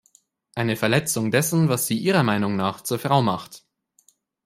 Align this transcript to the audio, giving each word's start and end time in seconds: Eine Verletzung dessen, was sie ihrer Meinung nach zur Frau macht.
Eine 0.55 0.77
Verletzung 0.77 1.29
dessen, 1.29 1.69
was 1.69 1.85
sie 1.85 1.95
ihrer 1.99 2.23
Meinung 2.23 2.55
nach 2.55 2.81
zur 2.81 2.97
Frau 2.97 3.21
macht. 3.21 3.65